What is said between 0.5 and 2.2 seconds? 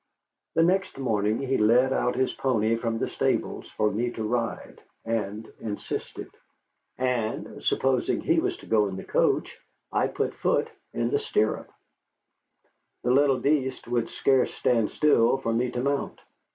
The next morning he led out